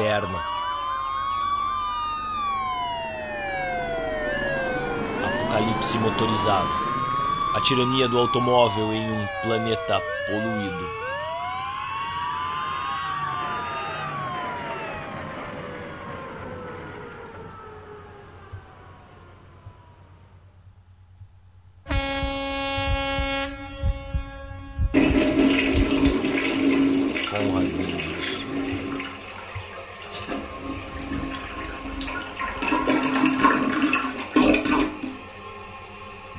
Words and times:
baderna. 0.00 0.42
Apocalipse 5.24 5.98
motorizado. 5.98 6.68
A 7.54 7.60
tirania 7.62 8.08
do 8.08 8.18
automóvel 8.18 8.92
em 8.92 9.10
um 9.10 9.26
planeta 9.42 10.00
poluído. 10.26 11.09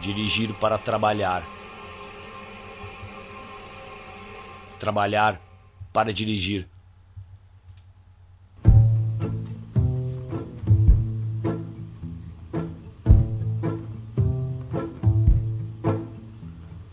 Dirigir 0.02 0.54
para 0.56 0.78
trabalhar. 0.78 1.44
Trabalhar 4.80 5.40
para 5.94 6.12
dirigir. 6.12 6.68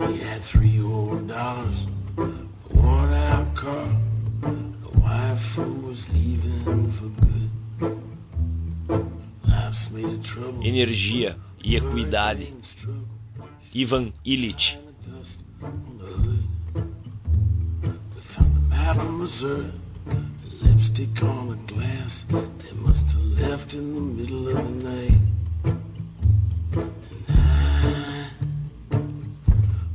He 0.01 0.19
had 0.19 0.43
three 0.43 0.81
old 0.81 1.27
dollars, 1.29 1.87
a 2.19 2.77
worn 2.77 3.13
out 3.13 3.55
car, 3.55 3.89
a 4.45 4.99
wife 5.01 5.55
who 5.57 5.87
was 5.87 6.09
leaving 6.13 6.93
for 6.93 7.09
good. 7.25 7.51
Life's 9.49 9.91
made 9.91 10.05
of 10.05 10.23
trouble. 10.23 10.63
Energia 10.63 11.37
e 11.63 11.77
equidade. 11.77 12.53
Ivan 13.75 14.13
Illich. 14.25 14.79
Lipstick 20.63 21.23
on 21.23 21.51
a 21.53 21.57
glass 21.73 22.25
they 22.31 22.73
must 22.83 23.13
have 23.13 23.41
left 23.41 23.75
in 23.75 23.95
the 23.95 24.01
middle 24.01 24.49
of 24.49 24.55
the 24.55 24.89
night. 24.89 25.21
And 27.29 28.09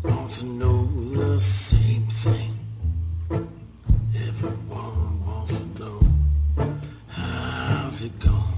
I 0.06 0.10
want 0.10 0.32
to 0.34 0.46
know 0.46 0.86
the 1.14 1.40
same 1.40 2.08
thing. 2.24 2.54
Everyone 4.16 5.26
wants 5.26 5.60
to 5.60 5.66
know 5.80 6.00
how's 7.08 8.04
it 8.04 8.20
gone. 8.20 8.54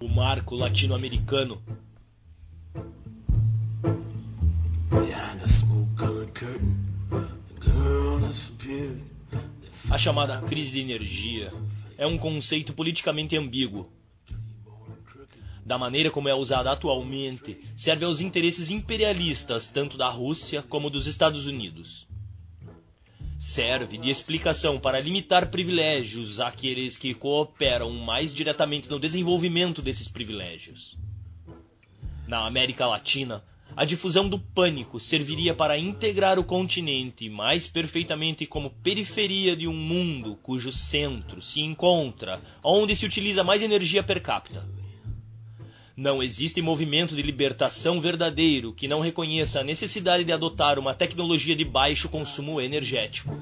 O 0.00 0.08
marco 0.08 0.56
latino-americano 0.56 1.58
chamada 10.06 10.40
crise 10.42 10.70
de 10.70 10.78
energia 10.78 11.52
é 11.98 12.06
um 12.06 12.16
conceito 12.16 12.72
politicamente 12.72 13.36
ambíguo. 13.36 13.90
Da 15.64 15.76
maneira 15.76 16.12
como 16.12 16.28
é 16.28 16.34
usada 16.34 16.70
atualmente, 16.70 17.60
serve 17.74 18.04
aos 18.04 18.20
interesses 18.20 18.70
imperialistas 18.70 19.66
tanto 19.66 19.98
da 19.98 20.08
Rússia 20.08 20.62
como 20.62 20.90
dos 20.90 21.08
Estados 21.08 21.46
Unidos. 21.46 22.06
Serve 23.36 23.98
de 23.98 24.08
explicação 24.08 24.78
para 24.78 25.00
limitar 25.00 25.50
privilégios 25.50 26.38
àqueles 26.38 26.96
que 26.96 27.12
cooperam 27.12 27.90
mais 27.90 28.32
diretamente 28.32 28.88
no 28.88 29.00
desenvolvimento 29.00 29.82
desses 29.82 30.06
privilégios. 30.06 30.96
Na 32.28 32.46
América 32.46 32.86
Latina, 32.86 33.42
a 33.76 33.84
difusão 33.84 34.26
do 34.26 34.38
pânico 34.38 34.98
serviria 34.98 35.54
para 35.54 35.78
integrar 35.78 36.38
o 36.38 36.44
continente 36.44 37.28
mais 37.28 37.68
perfeitamente 37.68 38.46
como 38.46 38.70
periferia 38.70 39.54
de 39.54 39.68
um 39.68 39.74
mundo 39.74 40.38
cujo 40.42 40.72
centro 40.72 41.42
se 41.42 41.60
encontra 41.60 42.40
onde 42.64 42.96
se 42.96 43.04
utiliza 43.04 43.44
mais 43.44 43.62
energia 43.62 44.02
per 44.02 44.22
capita. 44.22 44.66
Não 45.94 46.22
existe 46.22 46.62
movimento 46.62 47.14
de 47.14 47.20
libertação 47.20 48.00
verdadeiro 48.00 48.72
que 48.72 48.88
não 48.88 49.00
reconheça 49.00 49.60
a 49.60 49.64
necessidade 49.64 50.24
de 50.24 50.32
adotar 50.32 50.78
uma 50.78 50.94
tecnologia 50.94 51.54
de 51.54 51.64
baixo 51.64 52.08
consumo 52.08 52.60
energético. 52.60 53.34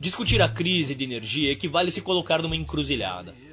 Discutir 0.00 0.40
a 0.40 0.48
crise 0.48 0.94
de 0.94 1.04
energia 1.04 1.52
equivale 1.52 1.88
a 1.88 1.92
se 1.92 2.00
colocar 2.00 2.42
numa 2.42 2.56
encruzilhada. 2.56 3.43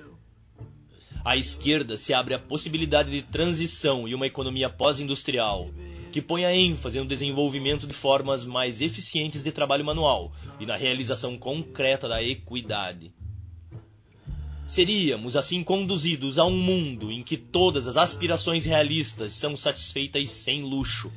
À 1.23 1.37
esquerda 1.37 1.97
se 1.97 2.13
abre 2.13 2.33
a 2.33 2.39
possibilidade 2.39 3.11
de 3.11 3.21
transição 3.21 4.07
e 4.07 4.15
uma 4.15 4.25
economia 4.25 4.69
pós-industrial, 4.69 5.69
que 6.11 6.21
ponha 6.21 6.53
ênfase 6.53 6.99
no 6.99 7.05
desenvolvimento 7.05 7.85
de 7.85 7.93
formas 7.93 8.43
mais 8.43 8.81
eficientes 8.81 9.43
de 9.43 9.51
trabalho 9.51 9.85
manual 9.85 10.31
e 10.59 10.65
na 10.65 10.75
realização 10.75 11.37
concreta 11.37 12.09
da 12.09 12.23
equidade. 12.23 13.13
Seríamos 14.65 15.35
assim 15.35 15.63
conduzidos 15.63 16.39
a 16.39 16.45
um 16.45 16.57
mundo 16.57 17.11
em 17.11 17.21
que 17.21 17.37
todas 17.37 17.87
as 17.87 17.97
aspirações 17.97 18.65
realistas 18.65 19.33
são 19.33 19.55
satisfeitas 19.55 20.29
sem 20.29 20.63
luxo. 20.63 21.11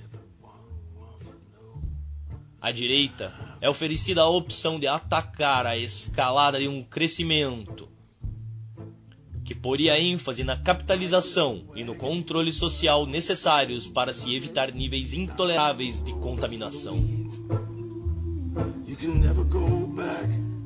À 2.61 2.71
direita 2.71 3.33
é 3.61 3.71
oferecida 3.71 4.23
a 4.23 4.29
opção 4.29 4.79
de 4.79 4.87
atacar 4.87 5.67
a 5.67 5.79
escalada 5.79 6.59
de 6.59 6.69
um 6.69 6.83
crescimento 6.83 7.89
que 9.45 9.55
poria 9.55 10.01
ênfase 10.01 10.43
na 10.43 10.57
capitalização 10.57 11.65
e 11.77 11.85
no 11.85 11.95
controle 11.95 12.53
social 12.53 13.05
necessários 13.05 13.87
para 13.87 14.15
se 14.15 14.35
evitar 14.35 14.73
níveis 14.73 15.13
intoleráveis 15.13 16.03
de 16.03 16.13
contaminação. 16.15 16.97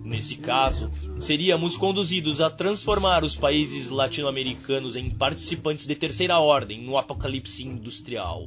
Nesse 0.05 0.37
caso, 0.37 0.89
seríamos 1.21 1.77
conduzidos 1.77 2.41
a 2.41 2.49
transformar 2.49 3.25
os 3.25 3.37
países 3.37 3.91
latino-americanos 3.91 4.97
em 4.97 5.11
participantes 5.11 5.87
de 5.87 5.95
terceira 5.95 6.39
ordem 6.39 6.83
no 6.83 6.97
apocalipse 6.97 7.67
industrial, 7.67 8.47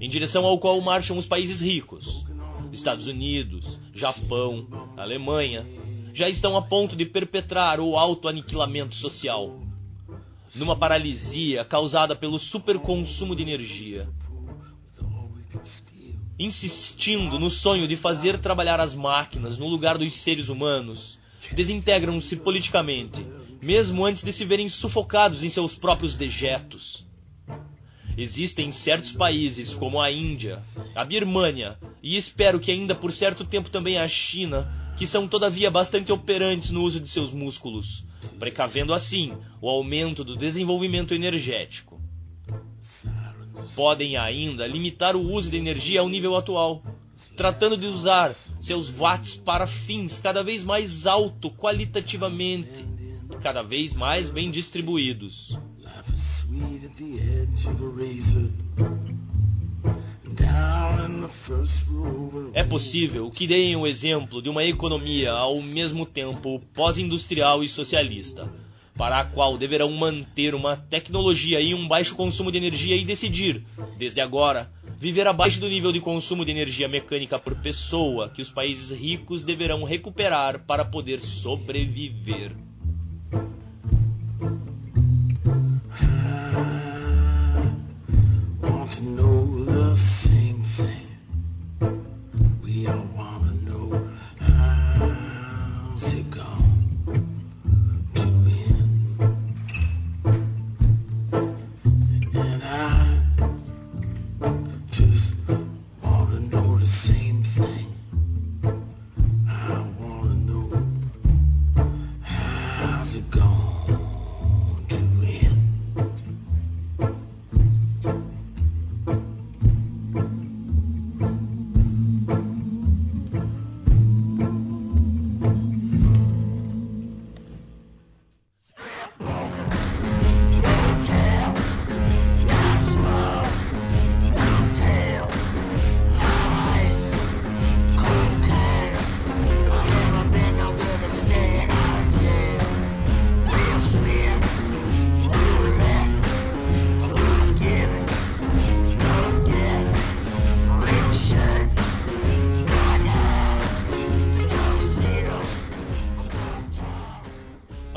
em 0.00 0.10
direção 0.10 0.44
ao 0.44 0.58
qual 0.58 0.80
marcham 0.80 1.16
os 1.16 1.26
países 1.26 1.60
ricos, 1.60 2.24
Estados 2.72 3.06
Unidos, 3.06 3.78
Japão, 3.94 4.66
Alemanha, 4.96 5.64
já 6.12 6.28
estão 6.28 6.56
a 6.56 6.62
ponto 6.62 6.96
de 6.96 7.04
perpetrar 7.04 7.80
o 7.80 7.96
autoaniquilamento 7.96 8.94
social, 8.94 9.60
numa 10.54 10.76
paralisia 10.76 11.64
causada 11.64 12.16
pelo 12.16 12.38
superconsumo 12.38 13.34
de 13.34 13.42
energia. 13.42 14.08
Insistindo 16.38 17.38
no 17.38 17.50
sonho 17.50 17.88
de 17.88 17.96
fazer 17.96 18.38
trabalhar 18.38 18.80
as 18.80 18.94
máquinas 18.94 19.58
no 19.58 19.68
lugar 19.68 19.98
dos 19.98 20.12
seres 20.14 20.48
humanos, 20.48 21.18
desintegram-se 21.52 22.36
politicamente, 22.36 23.24
mesmo 23.60 24.04
antes 24.04 24.22
de 24.22 24.32
se 24.32 24.44
verem 24.44 24.68
sufocados 24.68 25.42
em 25.42 25.48
seus 25.48 25.74
próprios 25.74 26.16
dejetos. 26.16 27.06
Existem 28.16 28.72
certos 28.72 29.12
países, 29.12 29.74
como 29.74 30.00
a 30.00 30.10
Índia, 30.10 30.60
a 30.94 31.04
Birmânia 31.04 31.78
e 32.02 32.16
espero 32.16 32.58
que 32.58 32.70
ainda 32.70 32.94
por 32.94 33.12
certo 33.12 33.44
tempo 33.44 33.70
também 33.70 33.98
a 33.98 34.08
China, 34.08 34.68
que 34.98 35.06
são 35.06 35.28
todavia 35.28 35.70
bastante 35.70 36.10
operantes 36.10 36.70
no 36.70 36.82
uso 36.82 36.98
de 36.98 37.08
seus 37.08 37.32
músculos, 37.32 38.04
precavendo 38.36 38.92
assim 38.92 39.32
o 39.60 39.68
aumento 39.68 40.24
do 40.24 40.36
desenvolvimento 40.36 41.14
energético. 41.14 42.00
Podem 43.76 44.16
ainda 44.16 44.66
limitar 44.66 45.14
o 45.14 45.20
uso 45.20 45.48
de 45.50 45.56
energia 45.56 46.00
ao 46.00 46.08
nível 46.08 46.36
atual, 46.36 46.82
tratando 47.36 47.76
de 47.76 47.86
usar 47.86 48.30
seus 48.60 48.88
watts 48.88 49.36
para 49.36 49.68
fins 49.68 50.18
cada 50.20 50.42
vez 50.42 50.64
mais 50.64 51.06
alto 51.06 51.48
qualitativamente, 51.48 52.84
cada 53.40 53.62
vez 53.62 53.92
mais 53.94 54.28
bem 54.28 54.50
distribuídos. 54.50 55.56
É 62.54 62.62
possível 62.62 63.30
que 63.30 63.46
deem 63.46 63.76
o 63.76 63.86
exemplo 63.86 64.42
de 64.42 64.48
uma 64.48 64.64
economia 64.64 65.32
ao 65.32 65.60
mesmo 65.62 66.04
tempo 66.04 66.60
pós-industrial 66.74 67.62
e 67.62 67.68
socialista, 67.68 68.48
para 68.96 69.20
a 69.20 69.24
qual 69.24 69.56
deverão 69.56 69.90
manter 69.92 70.54
uma 70.54 70.76
tecnologia 70.76 71.60
e 71.60 71.74
um 71.74 71.86
baixo 71.86 72.14
consumo 72.14 72.50
de 72.50 72.58
energia 72.58 72.96
e 72.96 73.04
decidir, 73.04 73.64
desde 73.96 74.20
agora, 74.20 74.70
viver 74.98 75.26
abaixo 75.28 75.60
do 75.60 75.68
nível 75.68 75.92
de 75.92 76.00
consumo 76.00 76.44
de 76.44 76.50
energia 76.50 76.88
mecânica 76.88 77.38
por 77.38 77.54
pessoa 77.54 78.28
que 78.28 78.42
os 78.42 78.50
países 78.50 78.90
ricos 78.90 79.42
deverão 79.42 79.84
recuperar 79.84 80.64
para 80.66 80.84
poder 80.84 81.20
sobreviver. 81.20 82.67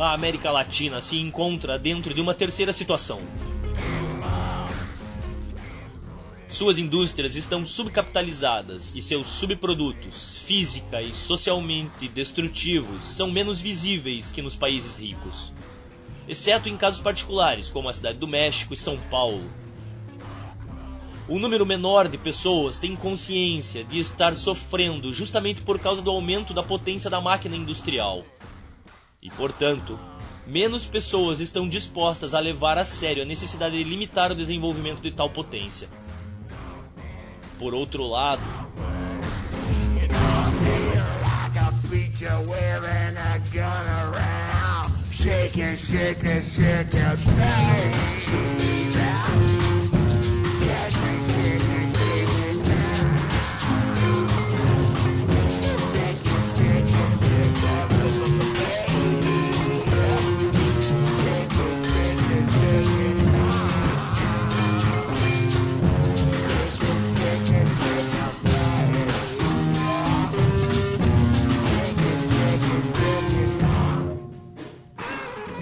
A 0.02 0.14
América 0.14 0.50
Latina 0.50 1.00
se 1.00 1.20
encontra 1.20 1.78
dentro 1.78 2.14
de 2.14 2.22
uma 2.22 2.34
terceira 2.34 2.74
situação. 2.74 3.22
Suas 6.50 6.78
indústrias 6.78 7.36
estão 7.36 7.64
subcapitalizadas 7.66 8.94
e 8.96 9.02
seus 9.02 9.28
subprodutos, 9.28 10.40
física 10.40 11.02
e 11.02 11.14
socialmente 11.14 12.08
destrutivos, 12.08 13.06
são 13.06 13.30
menos 13.32 13.62
visíveis 13.62 14.32
que 14.32 14.42
nos 14.42 14.56
países 14.56 14.98
ricos, 14.98 15.54
exceto 16.28 16.68
em 16.68 16.76
casos 16.76 17.00
particulares, 17.00 17.70
como 17.70 17.88
a 17.88 17.94
cidade 17.94 18.18
do 18.18 18.28
México 18.28 18.74
e 18.74 18.78
São 18.78 18.98
Paulo. 19.10 19.50
Um 21.30 21.40
número 21.40 21.66
menor 21.66 22.10
de 22.10 22.18
pessoas 22.18 22.78
tem 22.78 22.96
consciência 22.96 23.84
de 23.84 24.00
estar 24.00 24.36
sofrendo 24.36 25.14
justamente 25.14 25.62
por 25.62 25.80
causa 25.80 26.02
do 26.02 26.10
aumento 26.10 26.54
da 26.54 26.64
potência 26.64 27.10
da 27.10 27.22
máquina 27.22 27.56
industrial 27.56 28.26
e, 29.22 29.30
portanto, 29.30 30.00
menos 30.48 30.86
pessoas 30.86 31.40
estão 31.40 31.70
dispostas 31.70 32.34
a 32.34 32.40
levar 32.40 32.78
a 32.78 32.86
sério 32.86 33.24
a 33.24 33.26
necessidade 33.26 33.78
de 33.78 33.84
limitar 33.84 34.32
o 34.32 34.36
desenvolvimento 34.36 35.02
de 35.02 35.12
tal 35.12 35.30
potência. 35.30 35.88
Por 37.60 37.76
outro 37.76 38.08
lado, 38.08 38.42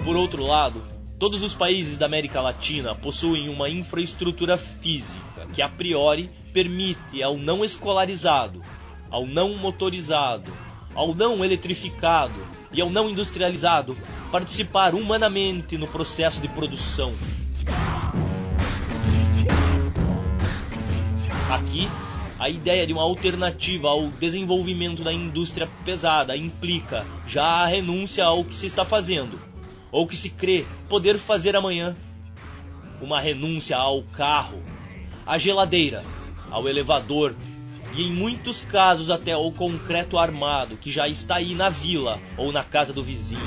Por 0.04 0.16
outro 0.16 0.42
lado, 0.42 0.82
todos 1.18 1.42
os 1.42 1.54
países 1.54 1.98
da 1.98 2.06
América 2.06 2.40
Latina 2.40 2.94
possuem 2.94 3.50
uma 3.50 3.68
infraestrutura 3.68 4.56
física 4.56 5.46
que 5.52 5.60
a 5.60 5.68
priori 5.68 6.30
permite 6.54 7.22
ao 7.22 7.36
não 7.36 7.62
escolarizado, 7.62 8.62
ao 9.10 9.26
não 9.26 9.56
motorizado, 9.58 10.50
ao 10.94 11.14
não 11.14 11.44
eletrificado 11.44 12.34
e 12.72 12.80
ao 12.80 12.88
não 12.88 13.10
industrializado 13.10 13.94
participar 14.32 14.94
humanamente 14.94 15.76
no 15.76 15.86
processo 15.86 16.40
de 16.40 16.48
produção. 16.48 17.12
Aqui, 21.50 21.86
a 22.38 22.48
ideia 22.48 22.86
de 22.86 22.92
uma 22.94 23.02
alternativa 23.02 23.88
ao 23.88 24.06
desenvolvimento 24.06 25.02
da 25.02 25.12
indústria 25.12 25.68
pesada 25.84 26.34
implica 26.34 27.04
já 27.28 27.44
a 27.44 27.66
renúncia 27.66 28.24
ao 28.24 28.42
que 28.44 28.56
se 28.56 28.66
está 28.66 28.82
fazendo 28.82 29.49
ou 29.92 30.06
que 30.06 30.16
se 30.16 30.30
crê 30.30 30.64
poder 30.88 31.18
fazer 31.18 31.56
amanhã. 31.56 31.96
Uma 33.00 33.20
renúncia 33.20 33.76
ao 33.76 34.02
carro, 34.02 34.62
à 35.26 35.38
geladeira, 35.38 36.04
ao 36.50 36.68
elevador 36.68 37.34
e 37.96 38.02
em 38.02 38.12
muitos 38.12 38.60
casos 38.60 39.10
até 39.10 39.32
ao 39.32 39.50
concreto 39.50 40.18
armado 40.18 40.76
que 40.76 40.90
já 40.90 41.08
está 41.08 41.36
aí 41.36 41.54
na 41.54 41.68
vila 41.68 42.20
ou 42.36 42.52
na 42.52 42.62
casa 42.62 42.92
do 42.92 43.02
vizinho. 43.02 43.40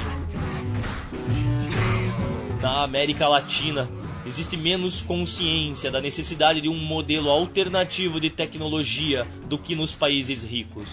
Na 2.61 2.83
América 2.83 3.27
Latina, 3.27 3.89
existe 4.25 4.57
menos 4.57 5.01
consciência 5.01 5.91
da 5.91 6.01
necessidade 6.01 6.61
de 6.61 6.69
um 6.69 6.77
modelo 6.77 7.29
alternativo 7.29 8.19
de 8.19 8.29
tecnologia 8.29 9.27
do 9.47 9.57
que 9.57 9.75
nos 9.75 9.93
países 9.93 10.43
ricos. 10.43 10.87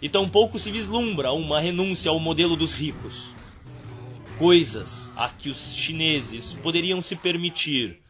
E 0.00 0.08
tampouco 0.08 0.58
se 0.58 0.70
vislumbra 0.70 1.32
uma 1.32 1.60
renúncia 1.60 2.10
ao 2.10 2.18
modelo 2.18 2.56
dos 2.56 2.72
ricos 2.72 3.33
coisas 4.38 5.12
a 5.16 5.28
que 5.28 5.48
os 5.48 5.74
chineses 5.74 6.54
poderiam 6.54 7.00
se 7.00 7.16
permitir, 7.16 8.00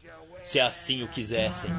se 0.43 0.59
assim 0.59 1.03
o 1.03 1.07
quisessem. 1.07 1.71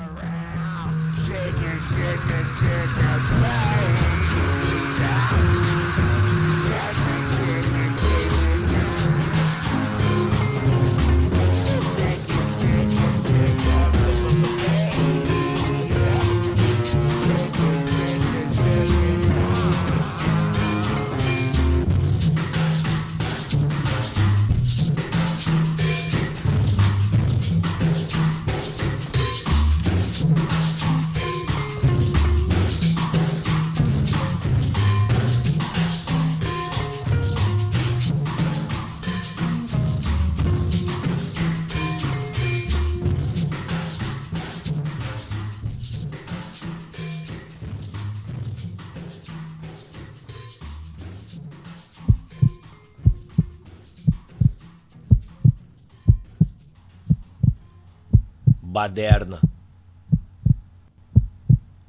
Baderna. 58.76 59.40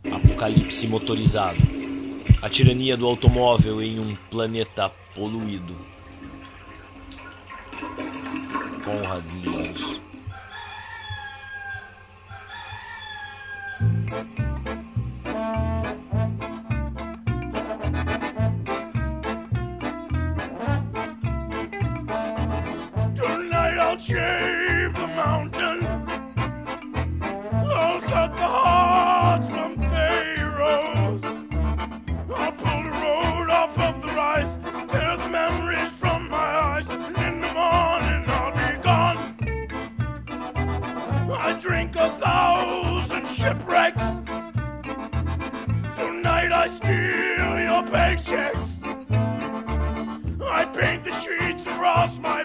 Apocalipse 0.10 0.88
motorizado. 0.88 1.58
A 2.42 2.50
tirania 2.50 2.96
do 2.96 3.06
automóvel 3.06 3.82
em 3.82 4.00
um 4.00 4.16
planeta 4.32 4.90
poluído. 5.14 5.76
Conrad 8.86 9.26
Lewis. 9.44 9.98
drink 14.08 14.40
a 14.40 14.48
thousand 23.98 24.08
shipwrecks 24.08 25.57
Paint 50.78 51.06
the 51.06 51.22
sheets 51.22 51.62
across 51.66 52.16
my 52.20 52.37